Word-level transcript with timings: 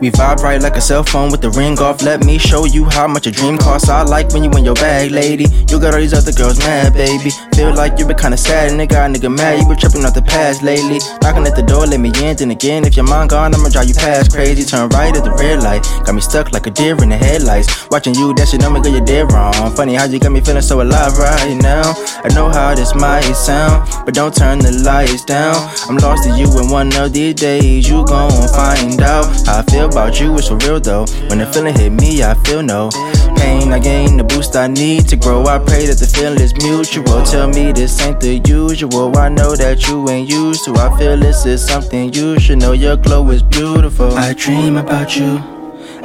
We 0.00 0.10
vibe 0.12 0.44
right 0.44 0.62
like 0.62 0.76
a 0.76 0.80
cell 0.80 1.02
phone 1.02 1.32
with 1.32 1.40
the 1.40 1.50
ring 1.50 1.76
off. 1.80 2.02
Let 2.02 2.24
me 2.24 2.38
show 2.38 2.66
you 2.66 2.84
how 2.84 3.08
much 3.08 3.26
a 3.26 3.32
dream 3.32 3.58
costs. 3.58 3.88
I 3.88 4.02
like 4.02 4.28
when 4.30 4.44
you 4.44 4.50
in 4.52 4.64
your 4.64 4.76
bag, 4.76 5.10
lady. 5.10 5.46
You 5.68 5.80
got 5.80 5.92
all 5.92 5.98
these 5.98 6.14
other 6.14 6.30
girls 6.30 6.58
mad, 6.60 6.94
baby. 6.94 7.30
Feel 7.54 7.74
like 7.74 7.98
you 7.98 8.06
been 8.06 8.16
kinda 8.16 8.36
sad, 8.36 8.70
nigga. 8.70 9.10
Nigga 9.12 9.28
mad, 9.34 9.58
you 9.58 9.66
been 9.66 9.76
tripping 9.76 10.04
off 10.04 10.14
the 10.14 10.22
past 10.22 10.62
lately. 10.62 11.00
Knocking 11.20 11.44
at 11.48 11.56
the 11.56 11.64
door, 11.64 11.84
let 11.86 11.98
me 11.98 12.12
in. 12.22 12.36
Then 12.36 12.52
again, 12.52 12.84
if 12.84 12.94
your 12.94 13.06
mind 13.06 13.30
gone, 13.30 13.52
I'ma 13.52 13.70
drive 13.70 13.88
you 13.88 13.94
past 13.94 14.32
crazy. 14.32 14.62
Turn 14.64 14.88
right 14.90 15.16
at 15.16 15.24
the 15.24 15.32
red 15.32 15.64
light. 15.64 15.82
Got 16.04 16.14
me 16.14 16.20
stuck 16.20 16.52
like 16.52 16.68
a 16.68 16.70
deer 16.70 16.94
in 17.02 17.08
the 17.08 17.16
headlights. 17.16 17.90
Watching 17.90 18.14
you, 18.14 18.32
that 18.34 18.46
shit, 18.46 18.62
I'ma 18.62 18.78
get 18.78 18.92
you 18.92 19.04
dead 19.04 19.32
wrong. 19.32 19.52
Funny 19.74 19.94
how 19.94 20.04
you 20.04 20.20
got 20.20 20.30
me 20.30 20.40
feeling 20.40 20.62
so 20.62 20.80
alive 20.80 21.18
right 21.18 21.58
now. 21.60 21.82
I 22.22 22.28
know 22.34 22.48
how 22.50 22.72
this 22.76 22.94
might 22.94 23.22
sound, 23.34 23.90
but 24.04 24.14
don't 24.14 24.34
turn 24.34 24.60
the 24.60 24.70
lights 24.70 25.24
down. 25.24 25.56
I'm 25.88 25.96
lost 25.96 26.22
to 26.22 26.30
you 26.38 26.46
in 26.60 26.70
one 26.70 26.94
of 26.94 27.12
these 27.12 27.34
days. 27.34 27.88
You 27.88 28.06
gon' 28.06 28.30
find 28.54 29.02
out 29.02 29.26
how 29.44 29.58
I 29.58 29.62
feel 29.64 29.87
about 29.88 30.20
you. 30.20 30.34
It's 30.36 30.48
for 30.48 30.56
real 30.56 30.80
though. 30.80 31.06
When 31.28 31.38
the 31.38 31.46
feeling 31.52 31.74
hit 31.74 31.90
me, 31.90 32.22
I 32.22 32.34
feel 32.44 32.62
no 32.62 32.90
pain. 33.36 33.72
I 33.72 33.78
gain 33.78 34.16
the 34.16 34.24
boost 34.24 34.56
I 34.56 34.66
need 34.66 35.08
to 35.08 35.16
grow. 35.16 35.46
I 35.46 35.58
pray 35.58 35.86
that 35.86 35.98
the 35.98 36.06
feeling 36.06 36.40
is 36.40 36.54
mutual. 36.54 37.22
Tell 37.24 37.48
me 37.48 37.72
this 37.72 38.00
ain't 38.00 38.20
the 38.20 38.38
usual. 38.46 39.16
I 39.16 39.28
know 39.28 39.56
that 39.56 39.86
you 39.86 40.08
ain't 40.08 40.28
used 40.28 40.64
to. 40.64 40.74
I 40.76 40.96
feel 40.98 41.16
this 41.16 41.46
is 41.46 41.64
something 41.64 42.12
you 42.12 42.38
should 42.38 42.58
know. 42.58 42.72
Your 42.72 42.96
glow 42.96 43.28
is 43.30 43.42
beautiful. 43.42 44.12
I 44.12 44.34
dream 44.34 44.76
about 44.76 45.16
you 45.16 45.38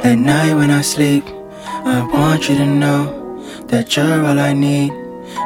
at 0.02 0.16
night 0.16 0.54
when 0.54 0.70
I 0.70 0.80
sleep. 0.80 1.24
I 1.66 2.00
want 2.12 2.48
you 2.48 2.56
to 2.56 2.66
know 2.66 3.02
that 3.68 3.96
you're 3.96 4.24
all 4.24 4.38
I 4.38 4.52
need. 4.52 4.92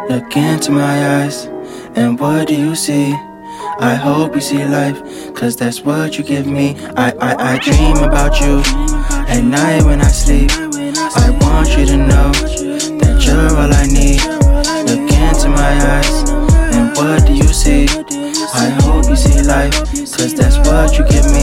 Look 0.09 0.37
into 0.37 0.73
my 0.73 1.23
eyes, 1.23 1.47
and 1.95 2.19
what 2.19 2.49
do 2.49 2.55
you 2.55 2.75
see? 2.75 3.17
I 3.81 3.95
hope 3.95 4.35
you 4.35 4.41
see 4.41 4.65
life, 4.65 4.99
cause 5.35 5.55
that's 5.57 5.83
what 5.83 6.19
you 6.19 6.25
give 6.25 6.47
me. 6.47 6.77
I, 6.97 7.13
I, 7.21 7.55
I 7.55 7.59
dream 7.59 7.99
about 7.99 8.41
you 8.41 8.63
at 9.29 9.43
night 9.43 9.85
when 9.85 10.01
I 10.01 10.09
sleep. 10.09 10.51
I 10.51 11.31
want 11.41 11.77
you 11.77 11.87
to 11.87 11.97
know 11.97 12.33
that 13.01 13.23
you're 13.25 13.57
all 13.57 13.73
I 13.73 13.87
need. 13.87 14.21
Look 14.89 15.13
into 15.13 15.49
my 15.51 15.73
eyes, 15.95 16.31
and 16.75 16.97
what 16.97 17.27
do 17.27 17.33
you 17.35 17.49
see? 17.49 17.87
I 18.55 18.71
hope 18.83 19.09
you 19.09 19.17
see 19.17 19.43
life, 19.43 19.75
cause 20.17 20.35
that's 20.35 20.57
what 20.69 20.99
you 20.99 21.05
give 21.07 21.27
me. 21.33 21.38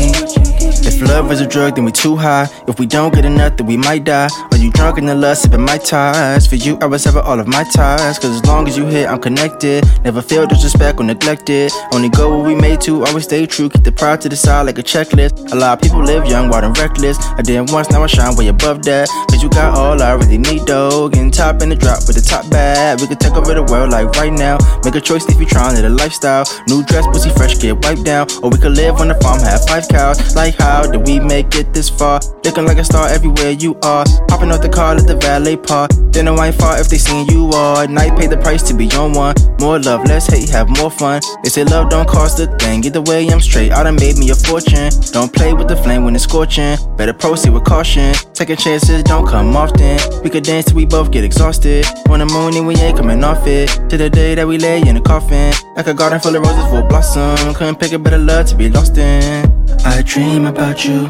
Love 1.16 1.32
is 1.32 1.40
a 1.40 1.48
drug, 1.48 1.76
then 1.76 1.86
we 1.86 1.94
too 1.94 2.18
high. 2.18 2.46
If 2.68 2.78
we 2.78 2.86
don't 2.86 3.14
get 3.14 3.24
enough, 3.24 3.56
then 3.56 3.68
we 3.68 3.78
might 3.78 4.04
die. 4.04 4.28
Are 4.52 4.58
you 4.58 4.70
drunk 4.70 4.98
in 4.98 5.06
the 5.06 5.16
lust, 5.16 5.44
sipping 5.44 5.62
my 5.62 5.78
ties? 5.78 6.46
For 6.46 6.58
you, 6.58 6.78
I 6.82 6.88
would 6.88 7.00
sever 7.00 7.22
all 7.22 7.40
of 7.40 7.48
my 7.48 7.64
ties. 7.64 8.20
Cause 8.20 8.36
as 8.36 8.46
long 8.46 8.68
as 8.68 8.76
you 8.78 8.86
here, 8.86 9.08
I'm 9.08 9.22
connected. 9.22 9.86
Never 10.04 10.22
feel 10.22 10.46
disrespect 10.46 11.00
or 11.00 11.06
neglected. 11.06 11.72
Only 11.94 12.10
go 12.10 12.36
where 12.36 12.46
we 12.46 12.54
made 12.54 12.82
to, 12.82 13.06
always 13.06 13.24
stay 13.24 13.46
true. 13.46 13.70
Keep 13.70 13.86
the 13.86 13.94
pride 13.94 14.20
to 14.22 14.30
the 14.30 14.36
side 14.36 14.64
like 14.64 14.78
a 14.78 14.84
checklist. 14.84 15.54
A 15.54 15.56
lot 15.56 15.78
of 15.78 15.82
people 15.82 16.04
live 16.04 16.26
young, 16.26 16.50
wild 16.50 16.66
and 16.66 16.78
reckless. 16.78 17.18
I 17.40 17.42
did 17.44 17.72
once, 17.72 17.90
now 17.92 18.04
I 18.04 18.08
shine 18.08 18.36
way 18.36 18.50
above 18.50 18.84
that. 18.84 19.08
Cause 19.32 19.42
you 19.42 19.50
got 19.50 19.78
all 19.78 20.02
I 20.02 20.16
really 20.16 20.38
need, 20.38 20.68
though. 20.68 21.08
Getting 21.08 21.32
top 21.32 21.62
in 21.62 21.70
the 21.70 21.78
drop 21.78 22.00
with 22.08 22.18
the 22.18 22.28
top 22.28 22.50
bag. 22.52 23.00
We 23.00 23.08
could 23.08 23.22
take 23.22 23.36
over 23.36 23.54
the 23.54 23.64
world 23.64 23.92
like 23.92 24.10
right 24.18 24.34
now. 24.34 24.58
Make 24.84 24.96
a 24.96 25.02
choice 25.02 25.24
if 25.30 25.40
you're 25.40 25.48
trying 25.48 25.78
to 25.78 25.82
the 25.82 25.90
lifestyle. 25.90 26.44
New 26.68 26.84
dress, 26.84 27.08
pussy 27.08 27.30
fresh, 27.30 27.58
get 27.58 27.82
wiped 27.86 28.04
down. 28.04 28.28
Or 28.44 28.50
we 28.50 28.58
could 28.58 28.76
live 28.76 29.00
on 29.00 29.08
the 29.08 29.16
farm, 29.24 29.40
have 29.40 29.64
five 29.66 29.88
cows. 29.88 30.36
Like 30.36 30.56
how 30.56 30.84
did 30.84 31.05
we 31.06 31.20
make 31.20 31.56
it 31.56 31.74
this 31.74 31.90
far? 31.90 32.20
Looking 32.44 32.66
like 32.66 32.78
a 32.78 32.84
star 32.84 33.08
everywhere 33.08 33.52
you 33.52 33.78
are. 33.84 34.06
Hopping 34.30 34.52
off 34.52 34.62
the 34.62 34.70
car, 34.70 34.96
let 34.96 35.08
the 35.08 35.16
valet 35.16 35.58
park. 35.58 35.92
Then 36.12 36.28
I 36.28 36.48
ain't 36.48 36.56
far 36.56 36.80
if 36.80 36.88
they 36.90 36.98
seen 36.98 37.28
you 37.28 37.50
are. 37.50 37.88
Night 37.88 38.18
pay 38.18 38.28
the 38.28 38.38
price 38.38 38.64
to 38.64 38.74
be 38.74 38.90
on 38.92 39.14
one. 39.14 39.36
More 39.60 39.80
love, 39.80 40.06
less 40.08 40.28
hate, 40.28 40.50
have 40.50 40.70
more 40.78 40.90
fun. 40.90 41.22
They 41.44 41.50
say 41.50 41.64
love 41.64 41.90
don't 41.90 42.08
cost 42.08 42.40
a 42.40 42.48
thing. 42.58 42.86
Either 42.86 43.02
way, 43.02 43.28
I'm 43.28 43.42
straight. 43.42 43.72
I 43.72 43.84
done 43.84 43.96
made 43.96 44.18
me 44.18 44.30
a 44.30 44.36
fortune. 44.36 44.90
Don't 45.12 45.34
play 45.34 45.54
with 45.54 45.68
the 45.68 45.76
flame 45.76 46.06
when 46.06 46.16
it's 46.16 46.24
scorching. 46.24 46.78
Better 46.96 47.14
proceed 47.14 47.50
with 47.50 47.66
caution. 47.66 48.14
Taking 48.34 48.58
chances 48.58 49.04
don't 49.04 49.28
come 49.28 49.56
often. 49.56 50.00
We 50.24 50.30
could 50.30 50.44
dance 50.44 50.66
till 50.66 50.76
we 50.76 50.86
both 50.86 51.12
get 51.12 51.24
exhausted. 51.24 51.86
On 52.10 52.20
the 52.20 52.26
moon 52.26 52.56
and 52.56 52.68
we 52.68 52.76
ain't 52.76 52.98
coming 52.98 53.24
off 53.24 53.46
it. 53.48 53.68
To 53.90 53.98
the 53.98 54.10
day 54.10 54.36
that 54.36 54.48
we 54.48 54.58
lay 54.58 54.82
in 54.88 54.96
a 54.98 55.02
coffin. 55.02 55.54
Like 55.76 55.88
a 55.88 55.94
garden 55.94 56.20
full 56.20 56.36
of 56.36 56.44
roses 56.44 56.66
full 56.70 56.84
blossom. 56.84 57.54
Couldn't 57.56 57.80
pick 57.80 57.92
a 57.92 58.00
better 58.00 58.18
love 58.18 58.48
to 58.48 58.56
be 58.56 58.70
lost 58.70 58.98
in. 58.98 59.55
I 59.86 60.02
dream 60.02 60.46
about 60.46 60.84
you 60.84 61.06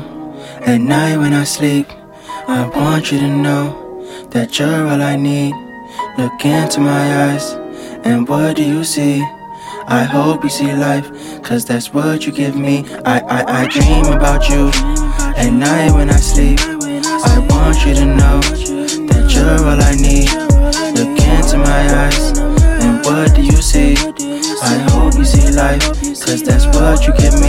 at 0.65 0.79
night 0.81 1.17
when 1.17 1.33
I 1.33 1.45
sleep. 1.45 1.87
I 2.47 2.67
want 2.75 3.11
you 3.11 3.19
to 3.19 3.27
know 3.27 3.63
that 4.31 4.59
you're 4.59 4.87
all 4.87 5.01
I 5.01 5.15
need. 5.15 5.53
Look 6.17 6.45
into 6.45 6.81
my 6.81 7.31
eyes, 7.31 7.53
and 8.03 8.27
what 8.27 8.57
do 8.57 8.63
you 8.63 8.83
see? 8.83 9.23
I 9.87 10.03
hope 10.03 10.43
you 10.43 10.49
see 10.49 10.71
life, 10.73 11.07
cause 11.41 11.63
that's 11.63 11.93
what 11.93 12.25
you 12.25 12.31
give 12.33 12.55
me. 12.57 12.85
I, 13.05 13.19
I, 13.19 13.63
I 13.63 13.67
dream 13.67 14.05
about 14.13 14.49
you 14.49 14.69
at 15.37 15.51
night 15.51 15.91
when 15.93 16.09
I 16.09 16.17
sleep. 16.17 16.59
I 16.59 17.39
want 17.49 17.85
you 17.85 17.93
to 17.95 18.05
know 18.05 18.39
that 19.09 19.31
you're 19.33 19.59
all 19.69 19.81
I 19.81 19.95
need. 19.95 20.29
Look 20.97 21.15
into 21.33 21.57
my 21.57 21.83
eyes, 22.03 22.37
and 22.83 23.03
what 23.05 23.33
do 23.35 23.41
you 23.41 23.61
see? 23.61 23.95
I 24.61 24.75
hope 24.89 25.13
you 25.15 25.25
see 25.25 25.51
life, 25.51 25.81
cause 26.25 26.43
that's 26.43 26.65
what 26.75 27.07
you 27.07 27.13
give 27.13 27.39
me. 27.39 27.44